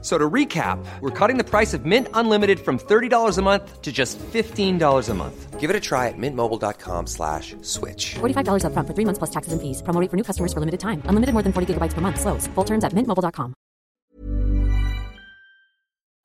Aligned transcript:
So 0.00 0.16
to 0.16 0.30
recap, 0.30 0.78
we're 1.00 1.10
cutting 1.10 1.38
the 1.38 1.44
price 1.44 1.74
of 1.74 1.84
Mint 1.84 2.06
Unlimited 2.14 2.60
from 2.60 2.78
$30 2.78 3.36
a 3.36 3.42
month 3.42 3.82
to 3.82 3.90
just 3.90 4.16
$15 4.18 5.08
a 5.08 5.14
month. 5.14 5.58
Give 5.58 5.70
it 5.70 5.74
a 5.74 5.80
try 5.80 6.06
at 6.06 6.14
mintmobile.com 6.16 7.08
slash 7.08 7.56
switch. 7.62 8.14
$45 8.20 8.62
upfront 8.62 8.86
for 8.86 8.94
three 8.94 9.04
months 9.04 9.18
plus 9.18 9.30
taxes 9.30 9.52
and 9.52 9.60
fees. 9.60 9.82
Promo 9.82 10.00
rate 10.00 10.08
for 10.08 10.16
new 10.16 10.22
customers 10.22 10.52
for 10.52 10.60
limited 10.60 10.78
time. 10.78 11.02
Unlimited 11.06 11.32
more 11.32 11.42
than 11.42 11.52
40 11.52 11.74
gigabytes 11.74 11.94
per 11.94 12.00
month. 12.00 12.20
Slows. 12.20 12.46
Full 12.54 12.64
terms 12.64 12.84
at 12.84 12.92
mintmobile.com. 12.92 13.54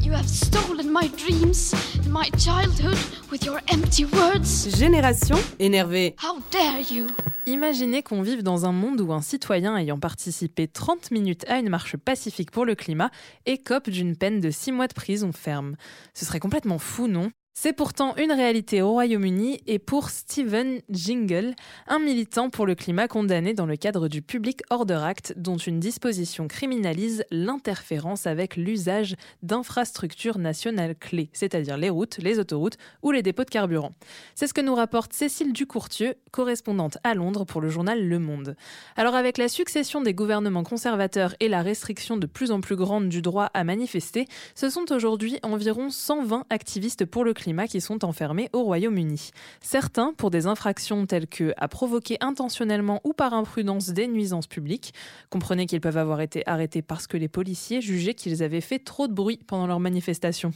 You 0.00 0.12
have 0.12 0.28
stolen 0.30 0.92
my 0.92 1.08
dreams 1.16 1.74
and 1.96 2.12
my 2.12 2.30
childhood 2.38 2.98
with 3.32 3.44
your 3.44 3.60
empty 3.66 4.04
words. 4.04 4.68
Génération 4.78 5.38
énervée. 5.58 6.14
How 6.18 6.38
dare 6.52 6.80
you? 6.82 7.08
Imaginez 7.48 8.02
qu'on 8.02 8.22
vive 8.22 8.42
dans 8.42 8.66
un 8.66 8.72
monde 8.72 9.00
où 9.00 9.12
un 9.12 9.22
citoyen 9.22 9.76
ayant 9.76 10.00
participé 10.00 10.66
30 10.66 11.12
minutes 11.12 11.48
à 11.48 11.60
une 11.60 11.68
marche 11.68 11.96
pacifique 11.96 12.50
pour 12.50 12.64
le 12.64 12.74
climat 12.74 13.12
écope 13.46 13.88
d'une 13.88 14.16
peine 14.16 14.40
de 14.40 14.50
6 14.50 14.72
mois 14.72 14.88
de 14.88 14.94
prison 14.94 15.30
ferme. 15.30 15.76
Ce 16.12 16.24
serait 16.24 16.40
complètement 16.40 16.80
fou, 16.80 17.06
non? 17.06 17.30
C'est 17.58 17.72
pourtant 17.72 18.14
une 18.16 18.32
réalité 18.32 18.82
au 18.82 18.90
Royaume-Uni 18.90 19.62
et 19.66 19.78
pour 19.78 20.10
Stephen 20.10 20.82
Jingle, 20.90 21.54
un 21.88 21.98
militant 21.98 22.50
pour 22.50 22.66
le 22.66 22.74
climat 22.74 23.08
condamné 23.08 23.54
dans 23.54 23.64
le 23.64 23.76
cadre 23.76 24.08
du 24.08 24.20
Public 24.20 24.60
Order 24.68 25.00
Act, 25.02 25.32
dont 25.38 25.56
une 25.56 25.80
disposition 25.80 26.48
criminalise 26.48 27.24
l'interférence 27.30 28.26
avec 28.26 28.56
l'usage 28.56 29.16
d'infrastructures 29.42 30.36
nationales 30.36 30.94
clés, 30.96 31.30
c'est-à-dire 31.32 31.78
les 31.78 31.88
routes, 31.88 32.18
les 32.18 32.38
autoroutes 32.38 32.76
ou 33.02 33.10
les 33.10 33.22
dépôts 33.22 33.44
de 33.44 33.50
carburant. 33.50 33.92
C'est 34.34 34.46
ce 34.46 34.54
que 34.54 34.60
nous 34.60 34.74
rapporte 34.74 35.14
Cécile 35.14 35.54
Ducourtieux, 35.54 36.14
correspondante 36.32 36.98
à 37.04 37.14
Londres 37.14 37.46
pour 37.46 37.62
le 37.62 37.70
journal 37.70 38.06
Le 38.06 38.18
Monde. 38.18 38.54
Alors 38.96 39.14
avec 39.14 39.38
la 39.38 39.48
succession 39.48 40.02
des 40.02 40.12
gouvernements 40.12 40.62
conservateurs 40.62 41.34
et 41.40 41.48
la 41.48 41.62
restriction 41.62 42.18
de 42.18 42.26
plus 42.26 42.50
en 42.50 42.60
plus 42.60 42.76
grande 42.76 43.08
du 43.08 43.22
droit 43.22 43.48
à 43.54 43.64
manifester, 43.64 44.26
ce 44.54 44.68
sont 44.68 44.92
aujourd'hui 44.92 45.38
environ 45.42 45.88
120 45.88 46.44
activistes 46.50 47.06
pour 47.06 47.24
le 47.24 47.32
climat 47.32 47.45
qui 47.68 47.80
sont 47.80 48.04
enfermés 48.04 48.50
au 48.52 48.62
Royaume-Uni. 48.64 49.30
Certains 49.60 50.12
pour 50.16 50.30
des 50.30 50.46
infractions 50.46 51.06
telles 51.06 51.28
que 51.28 51.52
à 51.56 51.68
provoquer 51.68 52.16
intentionnellement 52.20 53.00
ou 53.04 53.12
par 53.12 53.34
imprudence 53.34 53.90
des 53.90 54.08
nuisances 54.08 54.48
publiques. 54.48 54.92
Comprenez 55.30 55.66
qu'ils 55.66 55.80
peuvent 55.80 55.96
avoir 55.96 56.20
été 56.20 56.42
arrêtés 56.46 56.82
parce 56.82 57.06
que 57.06 57.16
les 57.16 57.28
policiers 57.28 57.80
jugeaient 57.80 58.14
qu'ils 58.14 58.42
avaient 58.42 58.60
fait 58.60 58.80
trop 58.80 59.06
de 59.06 59.12
bruit 59.12 59.38
pendant 59.46 59.66
leur 59.66 59.80
manifestation. 59.80 60.50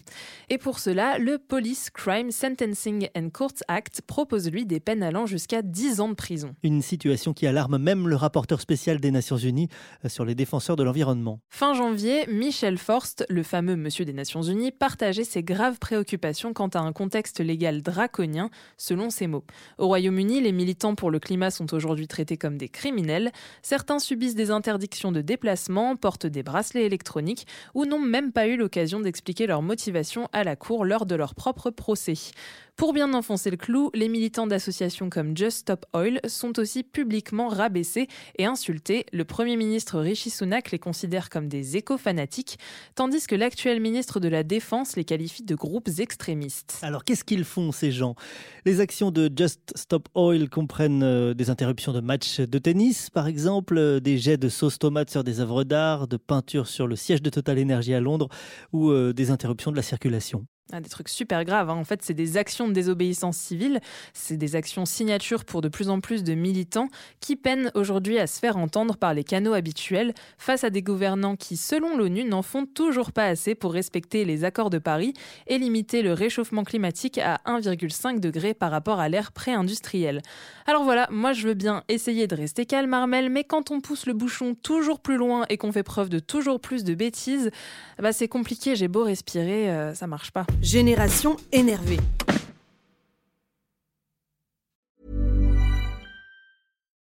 Et 0.49 0.59
pour 0.59 0.81
cela, 0.81 1.19
le 1.19 1.39
Police 1.39 1.91
Crime 1.91 2.33
Sentencing 2.33 3.09
and 3.17 3.31
Courts 3.33 3.63
Act 3.69 4.03
propose 4.03 4.51
lui 4.51 4.67
des 4.67 4.81
peines 4.81 5.03
allant 5.03 5.27
jusqu'à 5.27 5.63
10 5.63 6.01
ans 6.01 6.09
de 6.09 6.15
prison. 6.15 6.55
Une 6.63 6.83
situation 6.83 7.33
qui 7.33 7.47
alarme 7.47 7.79
même 7.79 8.09
le 8.09 8.17
rapporteur 8.17 8.61
spécial 8.61 8.99
des 9.01 9.13
Nations 9.13 9.37
Unies 9.37 9.69
euh, 10.05 10.09
sur 10.09 10.25
les 10.25 10.35
défenseurs 10.35 10.77
de 10.77 10.83
l'environnement. 10.83 11.41
Fin 11.51 11.75
janvier, 11.75 12.27
Michel 12.27 12.79
Forst, 12.79 13.25
le 13.29 13.43
fameux 13.43 13.77
monsieur 13.77 14.05
des 14.05 14.13
Nations 14.13 14.43
Unies, 14.43 14.73
partageait 14.73 15.25
ses 15.25 15.43
graves 15.43 15.79
préoccupations 15.79 16.53
quant 16.53 16.69
à 16.69 16.80
un 16.81 16.93
contexte 16.93 17.41
légal 17.41 17.83
draconien, 17.83 18.51
selon 18.77 19.11
ses 19.11 19.27
mots. 19.27 19.45
Au 19.79 19.87
Royaume-Uni, 19.87 20.41
les 20.41 20.53
militants 20.53 20.95
pour 20.95 21.11
le 21.11 21.19
climat 21.19 21.51
sont 21.51 21.73
aujourd'hui 21.75 22.09
traités 22.09 22.37
comme 22.37 22.59
des 22.59 22.69
criminels. 22.69 23.33
Certains 23.63 23.99
subissent 23.99 24.35
des 24.35 24.51
interdictions 24.51 25.13
de 25.13 25.21
déplacement, 25.21 25.97
portent 25.97 26.27
des 26.27 26.43
bracelets 26.43 26.87
électroniques 26.87 27.47
ou 27.75 27.85
n'ont 27.85 28.01
même 28.01 28.33
pas 28.33 28.47
eu 28.47 28.57
l'occasion 28.57 29.01
d'expliquer 29.01 29.47
leur 29.47 29.63
motivation 29.63 30.29
à 30.33 30.45
la 30.45 30.57
cour 30.57 30.85
lors 30.85 31.07
de 31.07 31.15
leur 31.15 31.35
propre 31.35 31.71
procès. 31.71 32.15
Pour 32.81 32.95
bien 32.95 33.13
enfoncer 33.13 33.51
le 33.51 33.59
clou, 33.59 33.91
les 33.93 34.09
militants 34.09 34.47
d'associations 34.47 35.11
comme 35.11 35.37
Just 35.37 35.59
Stop 35.59 35.85
Oil 35.93 36.19
sont 36.27 36.59
aussi 36.59 36.83
publiquement 36.83 37.49
rabaissés 37.49 38.09
et 38.39 38.47
insultés. 38.47 39.05
Le 39.13 39.27
Premier 39.27 39.57
ministre 39.57 40.01
Rishi 40.01 40.31
Sunak 40.31 40.71
les 40.71 40.79
considère 40.79 41.29
comme 41.29 41.49
des 41.49 41.77
éco-fanatiques, 41.77 42.59
tandis 42.95 43.27
que 43.27 43.35
l'actuel 43.35 43.81
ministre 43.81 44.19
de 44.19 44.29
la 44.29 44.45
Défense 44.45 44.97
les 44.97 45.05
qualifie 45.05 45.43
de 45.43 45.55
groupes 45.55 45.91
extrémistes. 45.99 46.70
Alors 46.83 47.05
qu'est-ce 47.05 47.25
qu'ils 47.25 47.45
font 47.45 47.73
ces 47.73 47.93
gens? 47.93 48.15
Les 48.65 48.81
actions 48.81 49.11
de 49.11 49.31
Just 49.35 49.73
Stop 49.77 50.09
Oil 50.15 50.49
comprennent 50.49 51.03
euh, 51.03 51.35
des 51.35 51.51
interruptions 51.51 51.93
de 51.93 52.01
matchs 52.01 52.41
de 52.41 52.59
tennis 52.59 53.11
par 53.11 53.27
exemple, 53.27 53.77
euh, 53.79 54.01
des 54.01 54.19
jets 54.19 54.37
de 54.37 54.49
sauce 54.49 54.79
tomate 54.79 55.11
sur 55.11 55.25
des 55.25 55.41
œuvres 55.41 55.65
d'art, 55.65 56.09
de 56.09 56.17
peinture 56.17 56.67
sur 56.67 56.87
le 56.87 56.97
siège 56.97 57.23
de 57.23 57.31
Total 57.31 57.61
Energy 57.61 57.95
à 57.95 58.01
Londres 58.01 58.29
ou 58.73 58.91
euh, 58.91 59.13
des 59.13 59.31
interruptions 59.31 59.71
de 59.71 59.77
la 59.77 59.83
circulation. 59.83 60.47
Ah, 60.73 60.81
des 60.81 60.89
trucs 60.89 61.09
super 61.09 61.45
graves. 61.45 61.69
Hein. 61.71 61.77
En 61.77 61.85
fait, 61.85 62.01
c'est 62.03 62.15
des 62.15 62.37
actions 62.37 62.69
de 62.69 62.73
désobéissance 62.73 63.37
civile, 63.37 63.81
c'est 64.13 64.37
des 64.37 64.55
actions 64.55 64.87
signatures 64.87 65.45
pour 65.45 65.63
de 65.63 65.69
plus 65.69 65.89
en 65.89 66.01
plus 66.01 66.23
de 66.23 66.35
militants 66.35 66.89
qui 67.21 67.37
peinent 67.37 67.73
aujourd'hui 67.75 68.19
à 68.19 68.27
se 68.27 68.39
faire 68.39 68.57
entendre 68.57 68.97
par 68.97 69.15
les 69.15 69.25
canaux 69.25 69.53
habituels 69.53 70.15
face 70.39 70.63
à 70.63 70.71
des 70.71 70.83
gouvernants 70.83 71.37
qui, 71.37 71.57
selon 71.57 71.97
l'ONU, 71.97 72.25
n'en 72.25 72.43
font 72.43 72.67
toujours 72.67 73.13
pas 73.13 73.27
assez 73.27 73.55
pour 73.55 73.73
respecter 73.73 74.25
les 74.25 74.45
accords 74.45 74.71
de 74.71 74.79
Paris 74.79 75.13
et 75.47 75.59
limiter 75.59 76.03
le 76.03 76.13
réchauffement 76.13 76.65
climatique 76.65 77.19
à 77.19 77.41
1,5 77.47 78.21
degré 78.21 78.55
par 78.55 78.71
rapport 78.71 79.01
à 79.01 79.09
l'ère 79.09 79.33
pré-industrielle. 79.33 80.23
Alors 80.67 80.85
voilà, 80.85 81.09
moi 81.11 81.33
je 81.33 81.49
veux 81.49 81.55
bien 81.55 81.83
essayer 81.89 82.27
de 82.27 82.37
rester 82.37 82.67
calme, 82.67 82.95
Armel, 82.95 83.29
mais 83.29 83.45
quand 83.45 83.71
on 83.71 83.81
pousse 83.81 84.07
le 84.07 84.13
bouchon 84.13 84.55
toujours 84.55 85.01
plus 85.01 85.17
loin 85.17 85.47
et 85.49 85.57
qu'on 85.57 85.73
fait 85.73 85.83
preuve 85.83 86.09
de 86.09 86.19
toujours 86.19 86.61
plus 86.61 86.85
de 86.85 86.95
bêtises, 86.95 87.51
bah 87.99 88.13
c'est 88.13 88.29
compliqué, 88.29 88.77
j'ai 88.77 88.89
beau 88.89 89.03
respirer, 89.03 89.71
euh, 89.71 89.95
ça 89.95 90.07
marche 90.07 90.31
pas. 90.31 90.47
Génération 90.63 91.37
énervée. 91.53 91.99